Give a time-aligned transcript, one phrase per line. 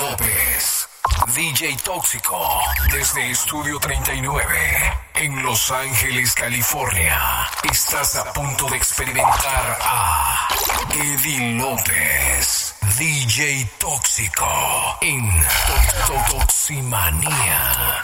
[0.00, 0.88] López.
[1.34, 2.38] DJ Tóxico,
[2.90, 7.20] desde Estudio 39, en Los Ángeles, California.
[7.70, 10.48] Estás a punto de experimentar a
[10.94, 15.30] Eddie López, DJ Tóxico, en
[16.30, 18.00] Toximanía.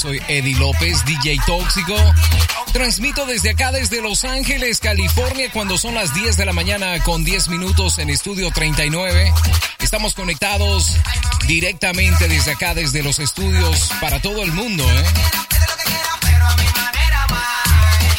[0.00, 1.94] Soy Eddie López, DJ Tóxico.
[2.72, 7.22] Transmito desde acá, desde Los Ángeles, California, cuando son las 10 de la mañana con
[7.22, 9.30] 10 minutos en Estudio 39.
[9.80, 10.96] Estamos conectados
[11.46, 15.04] directamente desde acá, desde los estudios para todo el mundo, ¿eh?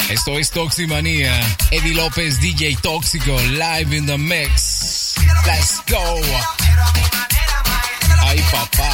[0.10, 1.42] Esto es Toximanía.
[1.72, 5.16] Eddie López, DJ Tóxico, live in the mix.
[5.48, 6.22] Let's go.
[8.24, 8.91] Ay, papá.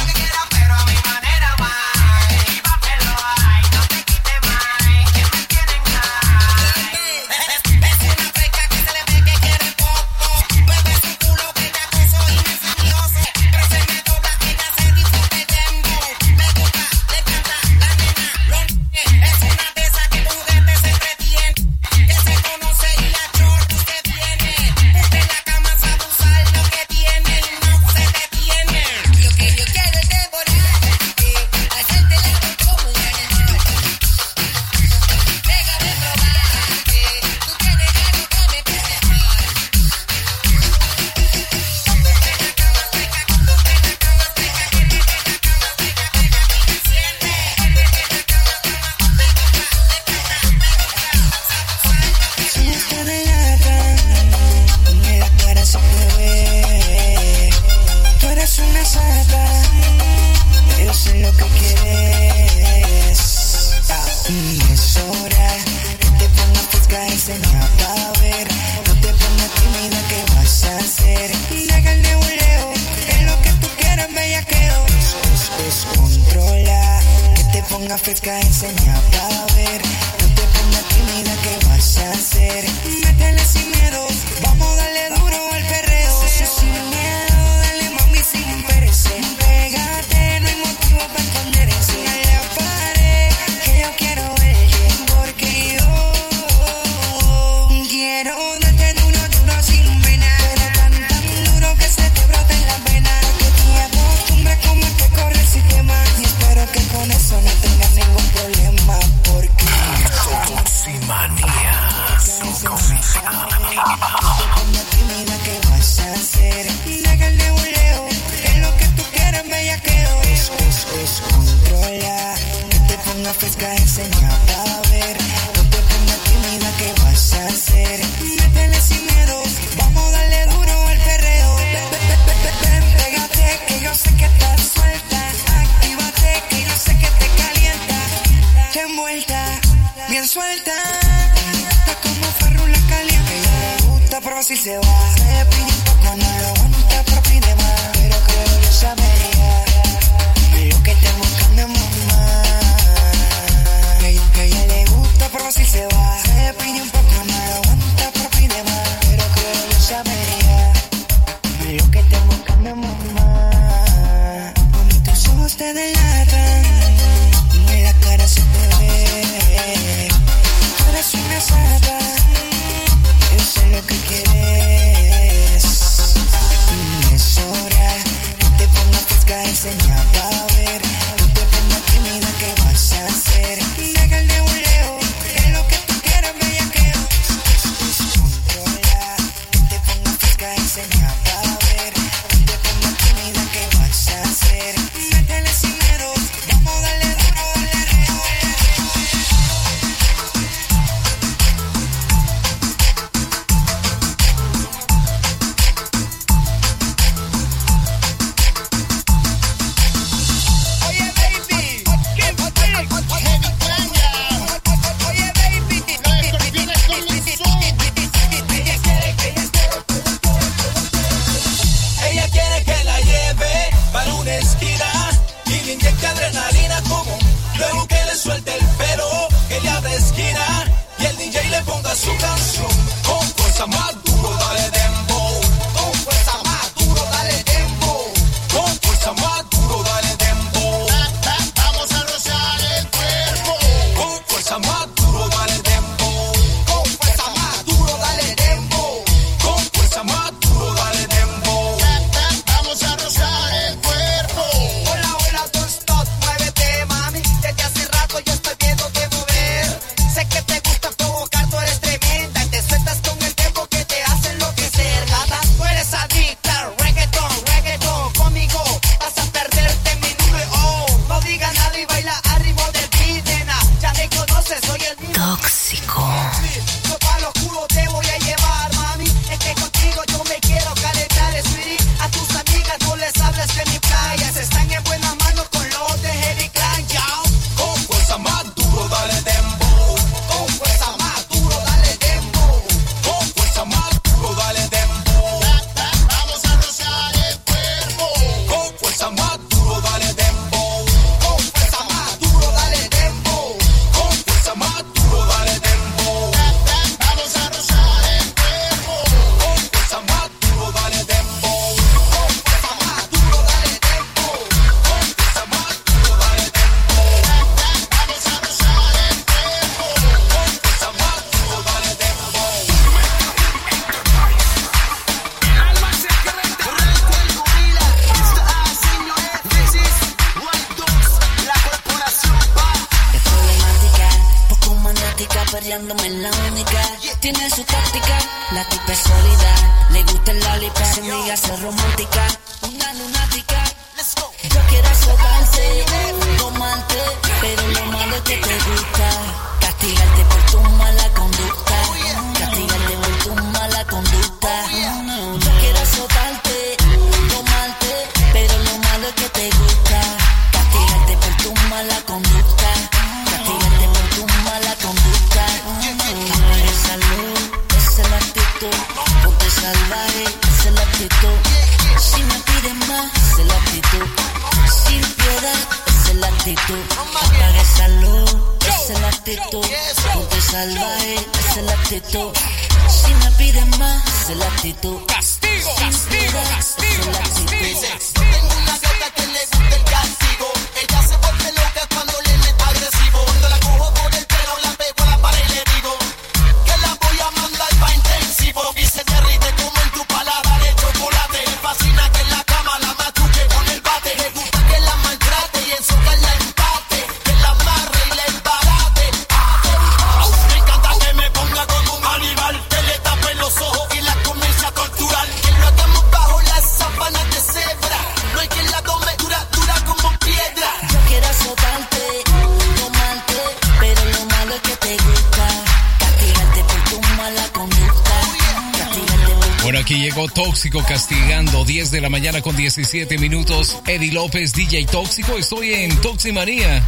[430.38, 433.78] Tóxico castigando 10 de la mañana con 17 minutos.
[433.86, 435.36] Eddie López, DJ Tóxico.
[435.36, 436.82] Estoy en Toximanía.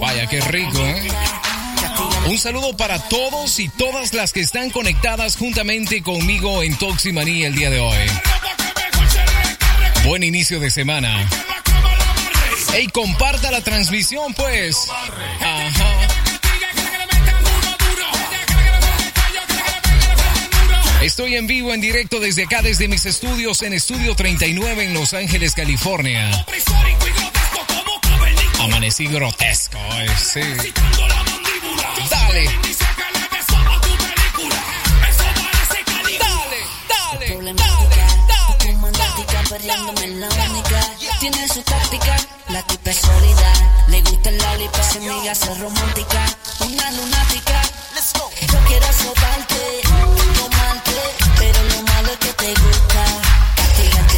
[0.00, 1.08] Vaya, qué rico, ¿eh?
[2.26, 7.54] Un saludo para todos y todas las que están conectadas juntamente conmigo en Toximanía el
[7.54, 7.98] día de hoy.
[10.04, 11.28] Buen inicio de semana.
[12.74, 14.88] Ey, comparta la transmisión, pues.
[15.40, 15.59] Ajá.
[21.10, 25.12] Estoy en vivo, en directo desde acá, desde mis estudios en Estudio 39 en Los
[25.12, 26.30] Ángeles, California.
[28.60, 30.40] Amanecí grotesco, eh, sí.
[30.40, 30.70] Dale.
[32.08, 32.44] Dale,
[37.58, 38.04] dale,
[41.18, 42.16] Tiene su táctica,
[42.50, 43.52] la tipa es sólida.
[43.88, 46.24] Le gusta el lollipop, se amiga, se romántica.
[46.60, 47.62] Una lunática.
[48.52, 50.09] Yo quiero azotarte
[52.10, 53.04] lo que te gusta.
[53.56, 54.09] Castigarte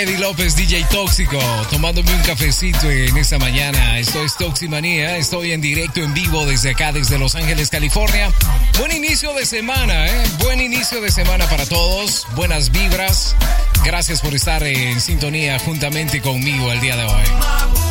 [0.00, 1.38] Eddie López, DJ Tóxico,
[1.70, 3.98] tomándome un cafecito en esta mañana.
[3.98, 8.32] Esto es Toximanía, estoy en directo, en vivo desde acá, desde Los Ángeles, California.
[8.78, 10.22] Buen inicio de semana, ¿eh?
[10.38, 13.36] Buen inicio de semana para todos, buenas vibras.
[13.84, 17.89] Gracias por estar en sintonía juntamente conmigo el día de hoy.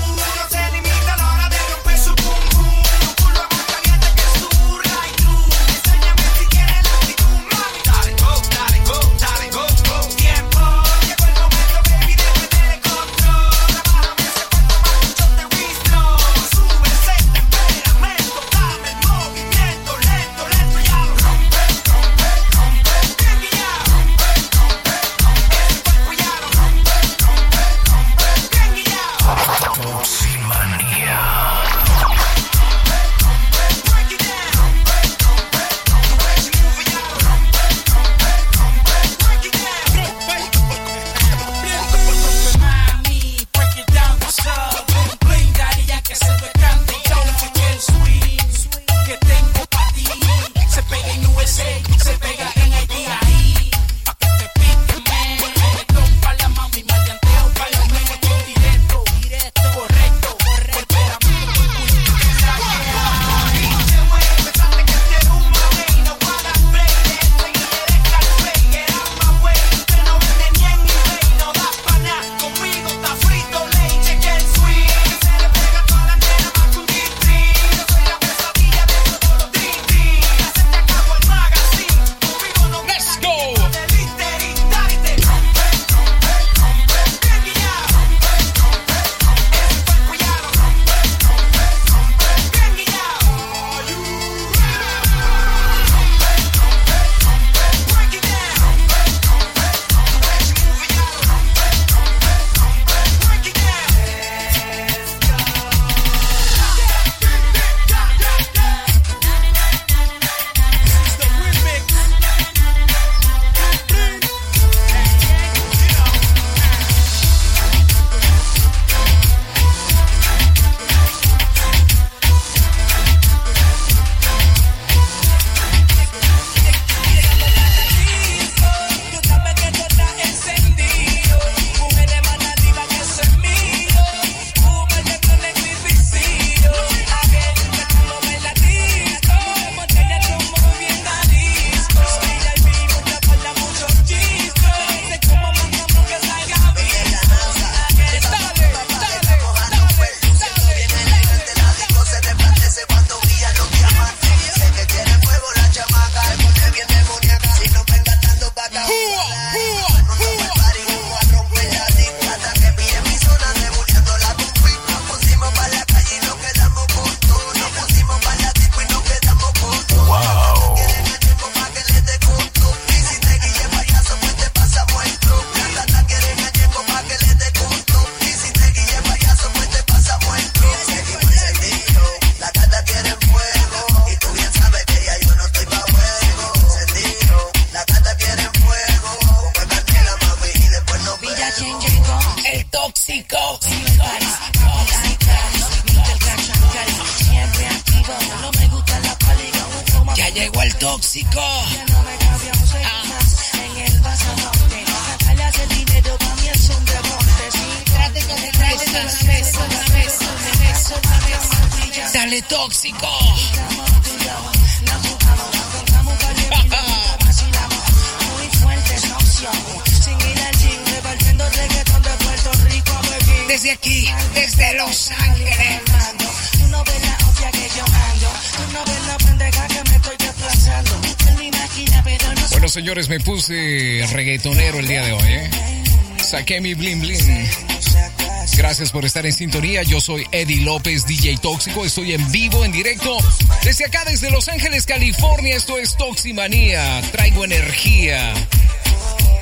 [239.25, 239.83] en sintonía.
[239.83, 241.85] Yo soy Eddie López, DJ Tóxico.
[241.85, 243.17] Estoy en vivo, en directo,
[243.63, 245.55] desde acá, desde Los Ángeles, California.
[245.55, 247.01] Esto es Toximanía.
[247.11, 248.33] Traigo energía.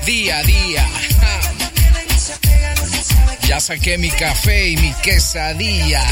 [0.06, 0.90] Día a día.
[3.48, 6.04] Ya saqué mi café y mi quesadilla.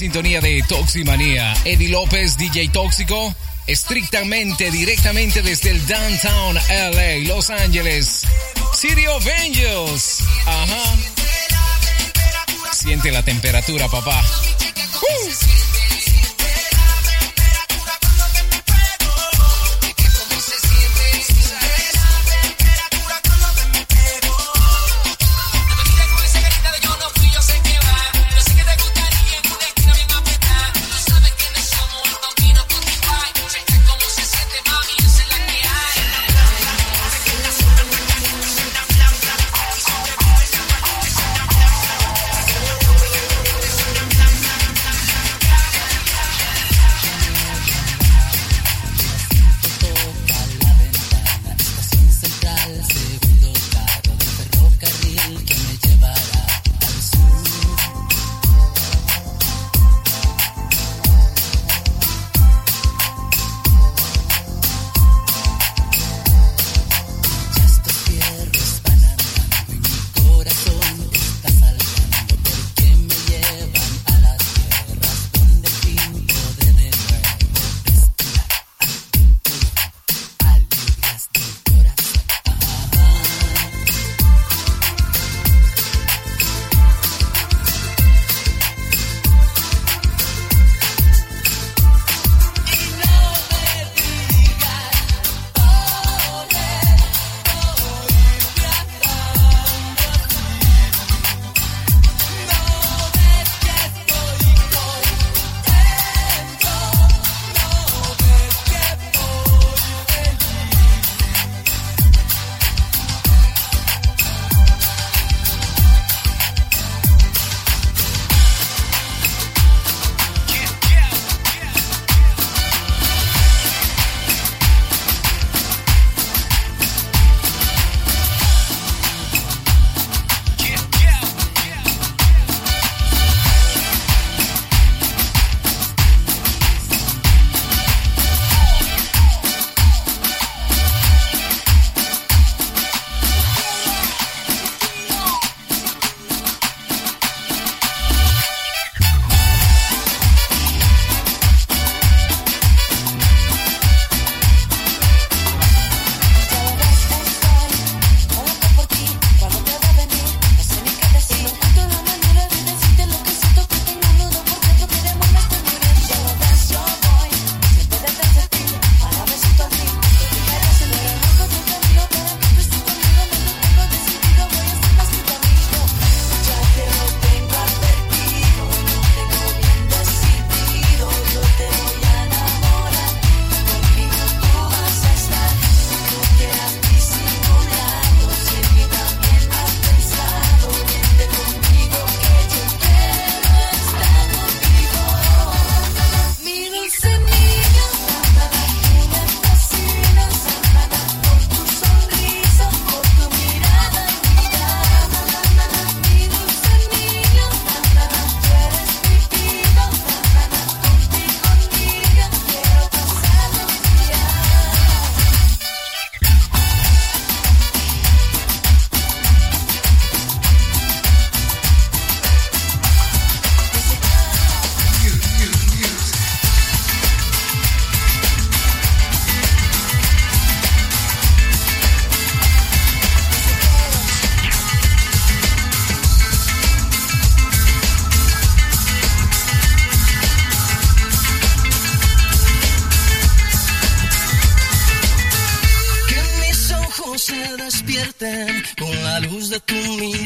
[0.00, 1.52] sintonía de Toximanía.
[1.66, 3.34] Eddie López, DJ Tóxico,
[3.66, 8.22] estrictamente, directamente desde el Downtown LA, Los Ángeles.
[8.74, 10.20] City of Angels.
[10.46, 10.96] Ajá.
[12.72, 14.24] Siente la temperatura, papá.
[15.02, 15.59] Uh.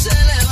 [0.00, 0.49] Shalom.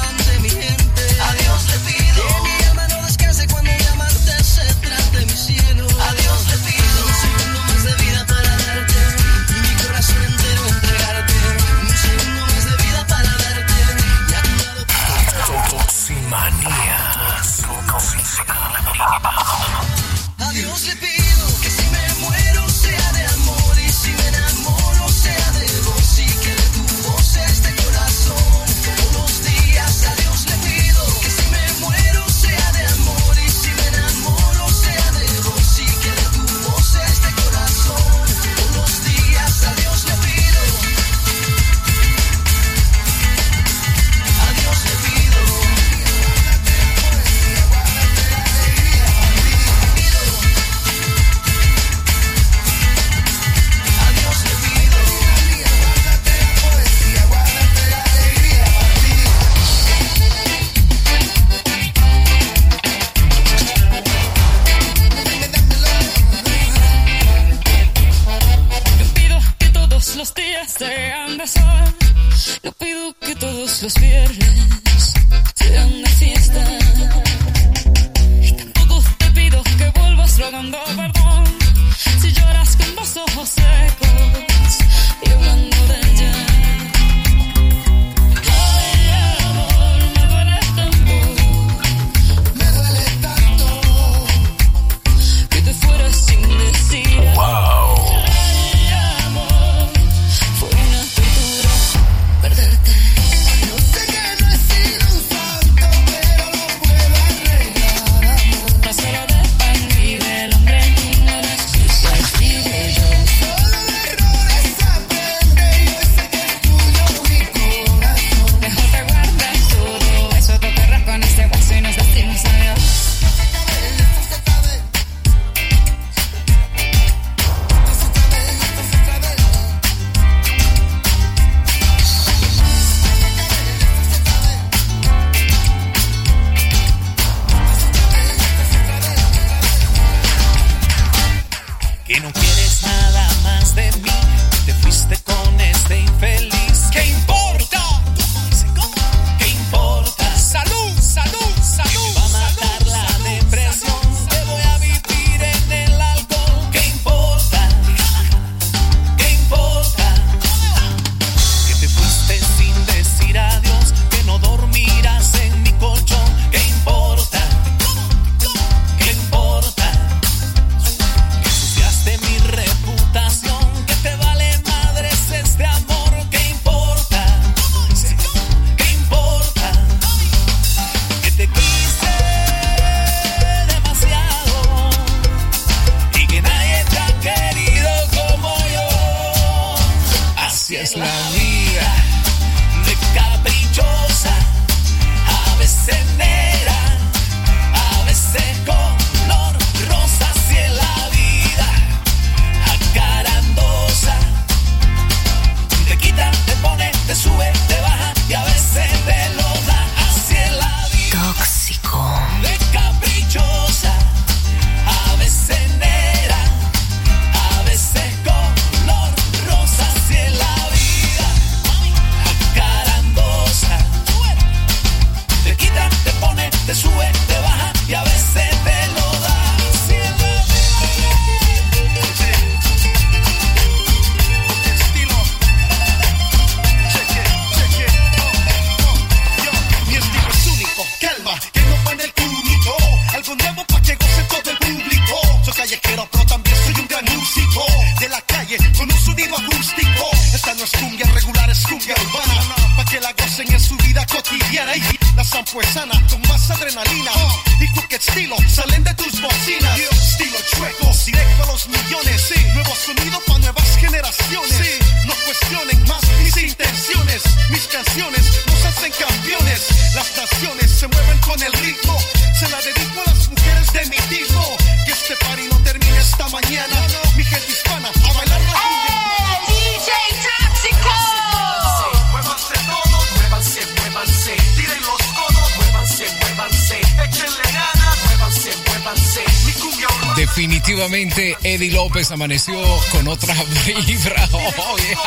[291.01, 293.33] Eddie López amaneció con otra
[293.87, 294.29] vibra.
[294.33, 294.99] Oh, yeah.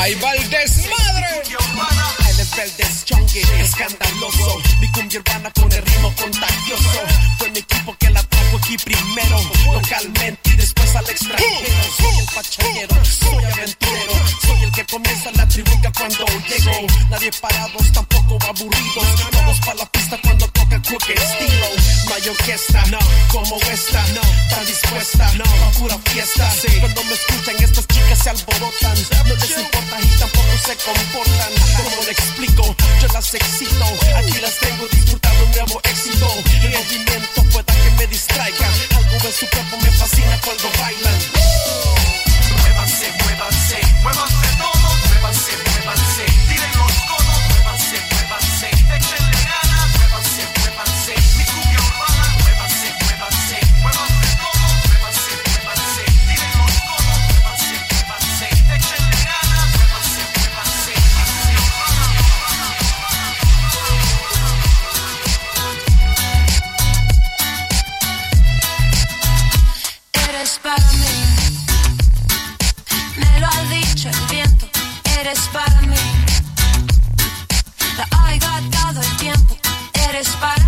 [0.00, 1.42] Ahí va el desmadre.
[2.60, 4.60] El deschongue, escandaloso.
[4.80, 5.22] Mi cumbia
[5.54, 7.00] con el ritmo contagioso.
[7.38, 9.40] Fue mi equipo que la trajo aquí primero,
[9.72, 11.66] localmente y después al extranjero.
[11.96, 14.12] Soy el pachallero, soy aventurero.
[14.42, 16.86] Soy el que comienza la tribuca cuando llego.
[17.08, 19.30] Nadie parados, tampoco aburridos.
[19.30, 21.59] Todos para la pista cuando toca crooked estilo.
[22.10, 22.98] No hay orquesta, no,
[23.28, 26.52] como esta, no, tan dispuesta, no, a pura fiesta.
[26.80, 28.98] Cuando me escuchan, estas chicas se alborotan.
[29.28, 31.52] No les importa y tampoco se comportan.
[31.76, 33.84] Como le explico, yo las excito.
[34.16, 36.26] Aquí las tengo disfrutando un nuevo éxito.
[36.64, 38.68] El movimiento pueda que me distraiga.
[38.96, 41.39] Algo en su cuerpo me fascina cuando bailan.
[80.20, 80.59] España.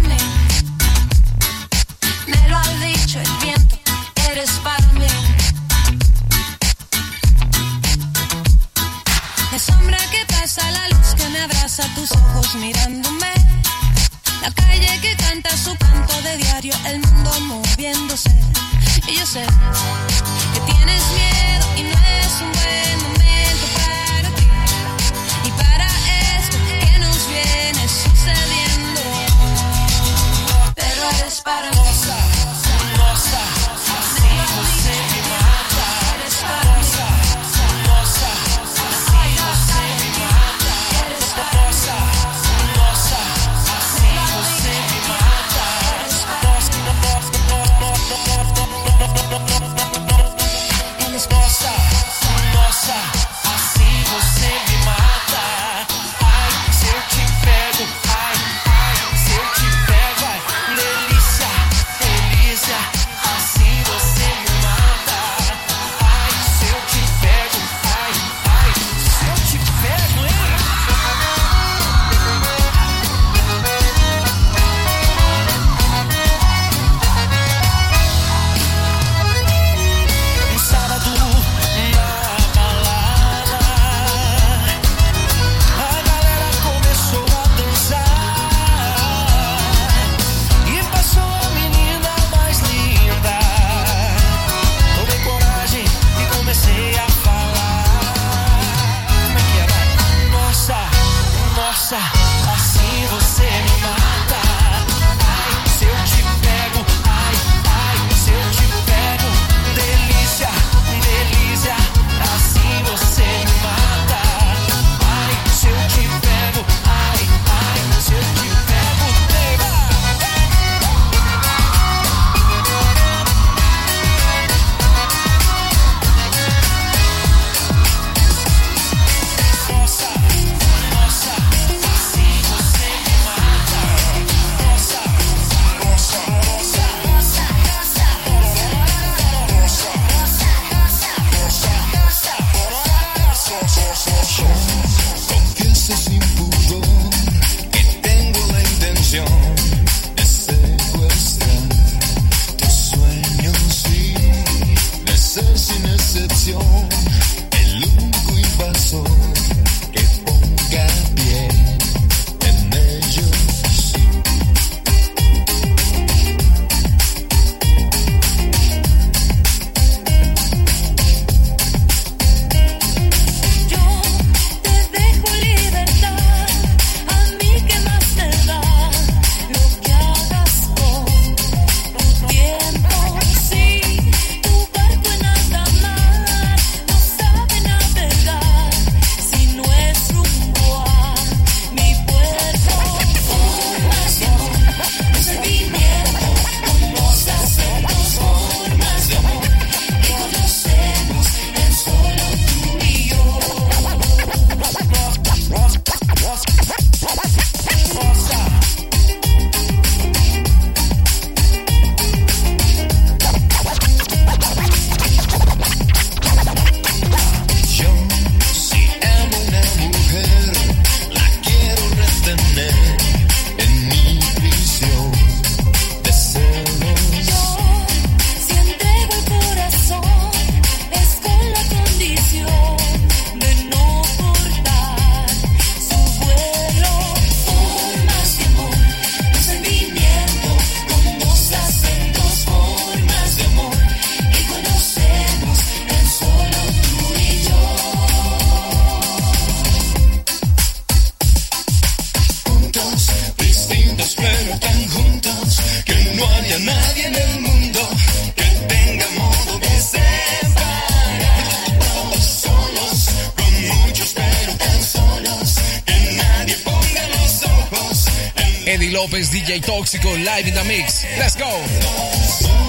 [268.73, 271.05] Eddie López, DJ Tóxico, live in the mix.
[271.19, 272.62] Let's go.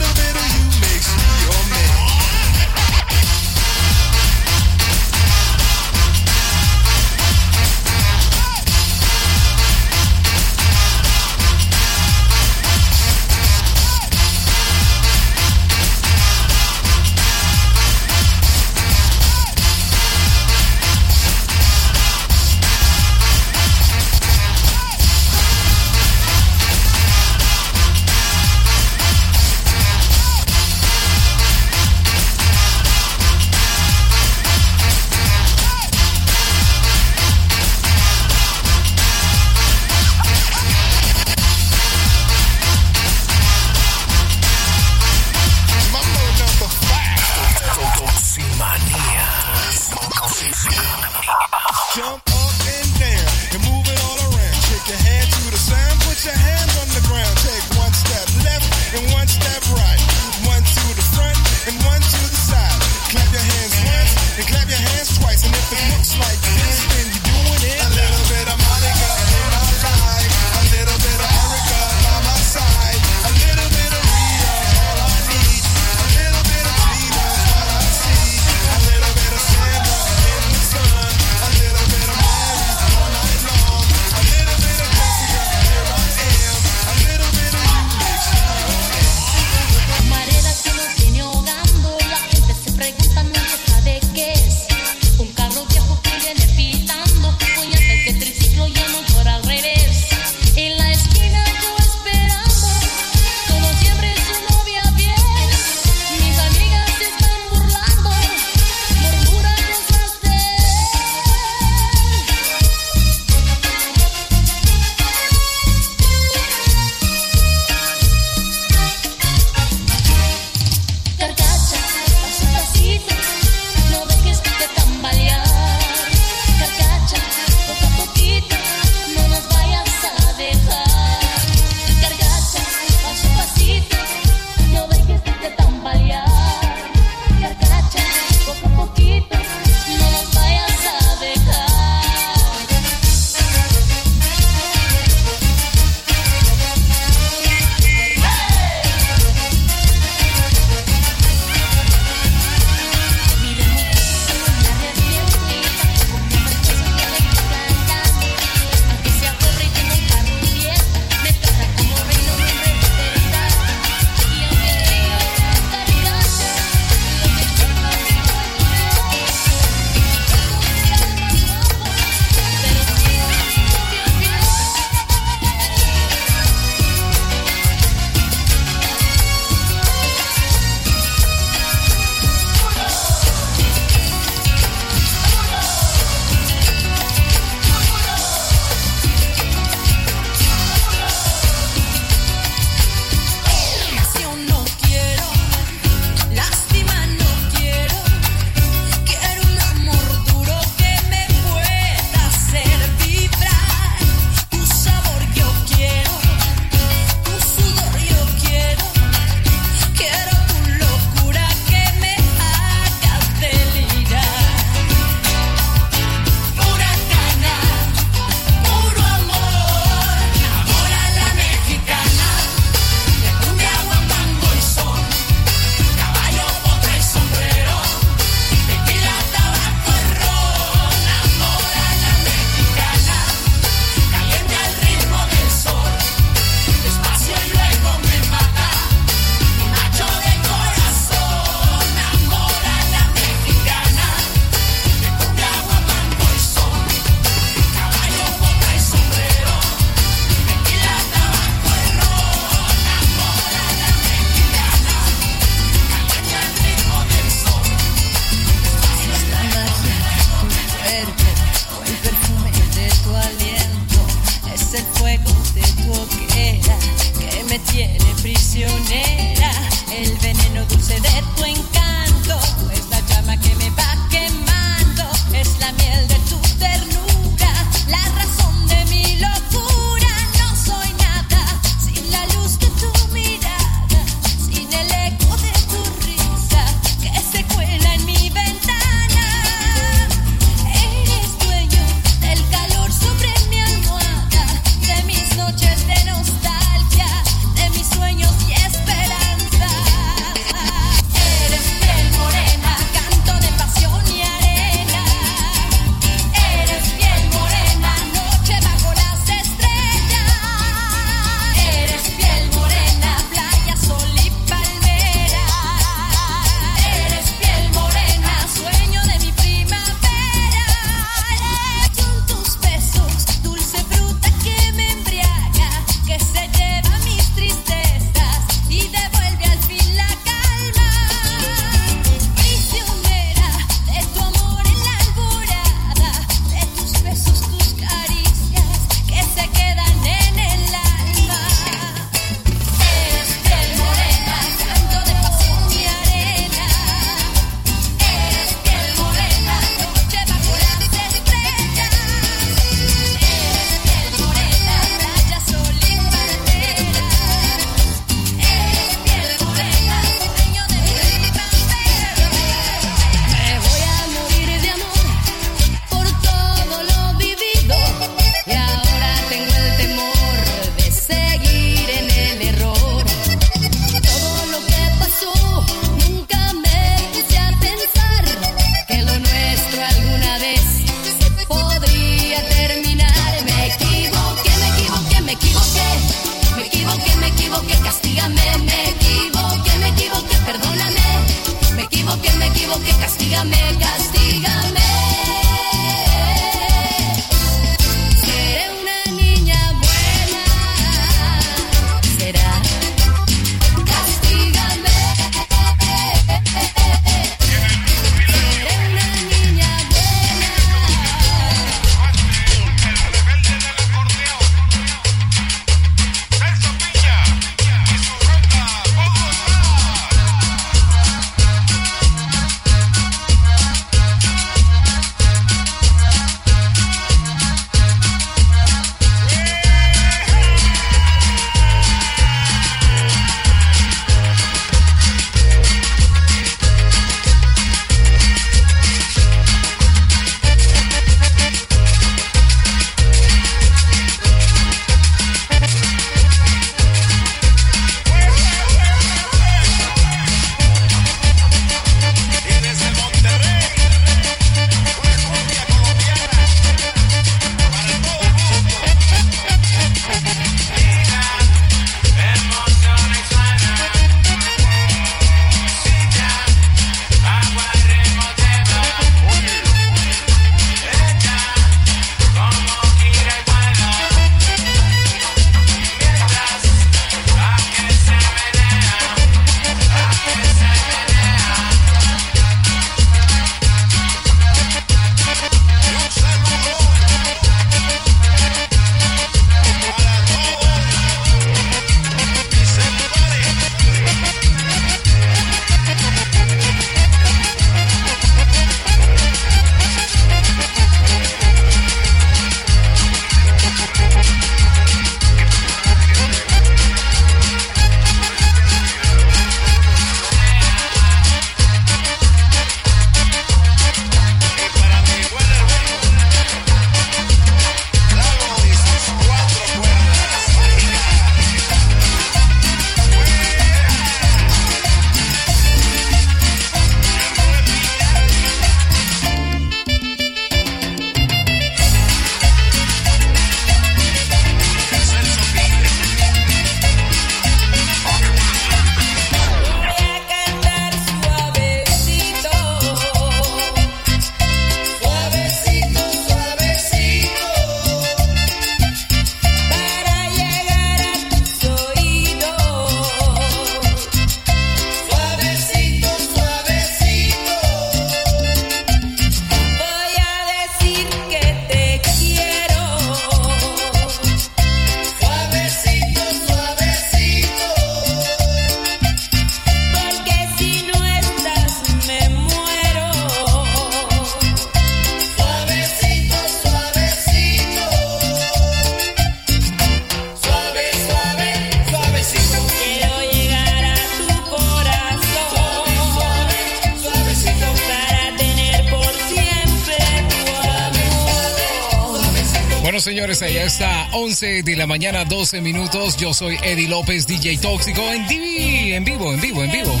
[594.42, 596.16] 11 de la mañana, 12 minutos.
[596.16, 600.00] Yo soy Eddie López, DJ Tóxico, en TV, en vivo, en vivo, en vivo.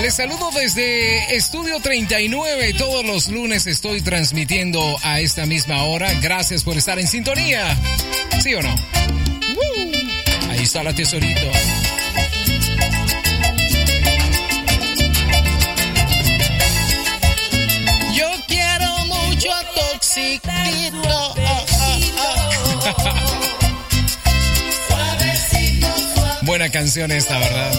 [0.00, 2.74] Les saludo desde Estudio 39.
[2.74, 6.12] Todos los lunes estoy transmitiendo a esta misma hora.
[6.20, 7.76] Gracias por estar en sintonía.
[8.40, 8.72] ¿Sí o no?
[10.50, 11.50] Ahí está la tesorito.
[18.14, 19.72] Yo quiero mucho a.
[26.42, 27.72] Buena canción esta, ¿verdad?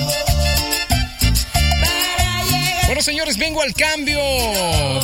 [2.88, 4.20] Bueno, señores, vengo al cambio.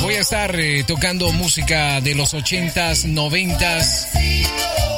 [0.01, 4.07] Voy a estar eh, tocando música de los 80s, 90s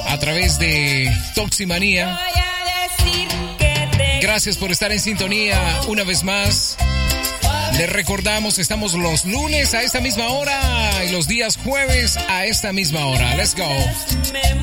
[0.07, 2.19] a través de Toximanía.
[4.21, 6.77] Gracias por estar en sintonía una vez más.
[7.77, 12.73] Les recordamos, estamos los lunes a esta misma hora y los días jueves a esta
[12.73, 13.35] misma hora.
[13.35, 14.60] Let's go.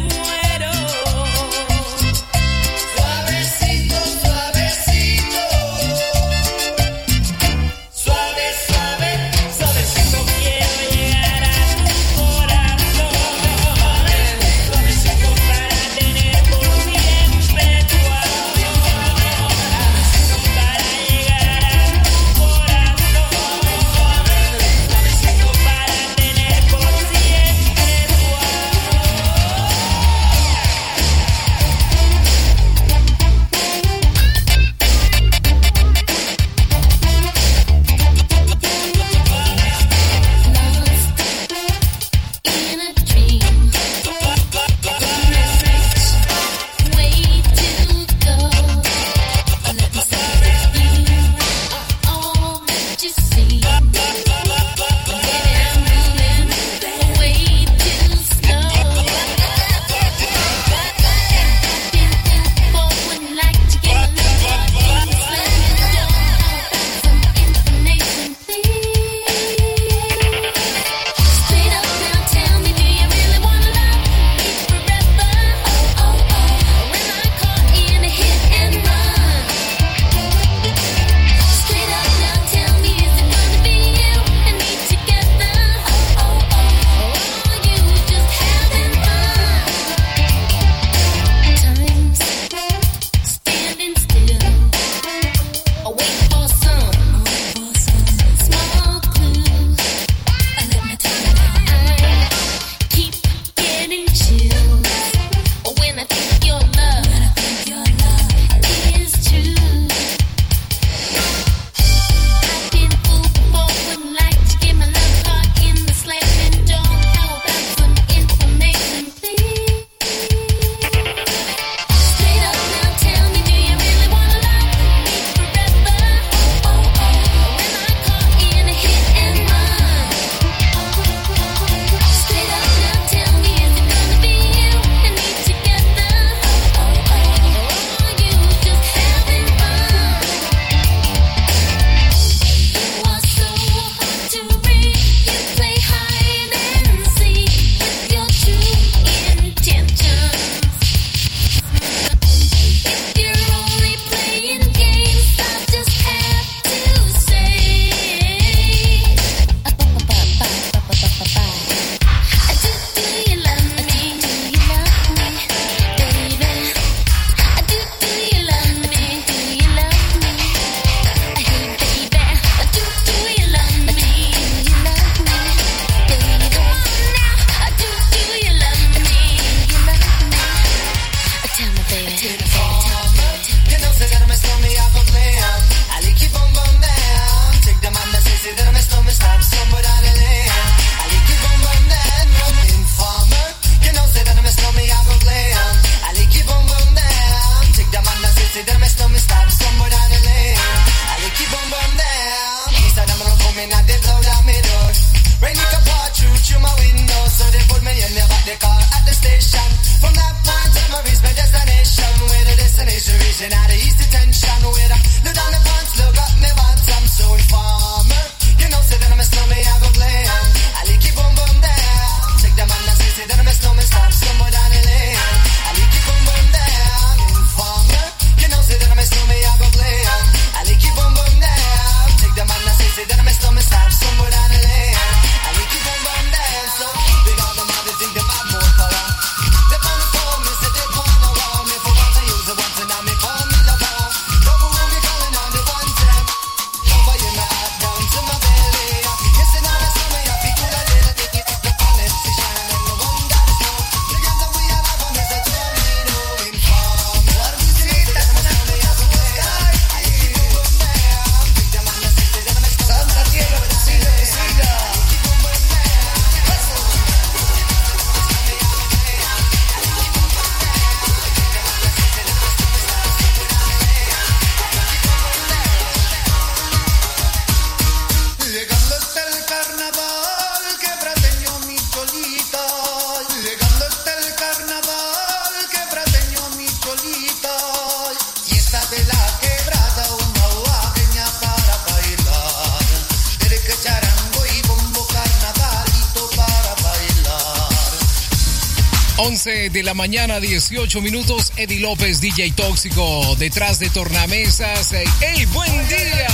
[299.71, 301.53] de la mañana, 18 minutos.
[301.57, 304.93] Eddie López, DJ Tóxico, detrás de tornamesas.
[304.93, 306.29] ¡Ey, buen día!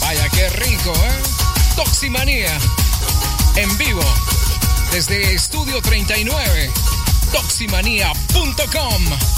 [0.00, 1.22] Vaya, qué rico, ¿eh?
[1.76, 2.58] Toximanía,
[3.56, 4.02] en vivo,
[4.92, 6.70] desde Estudio 39,
[7.32, 9.37] toximanía.com.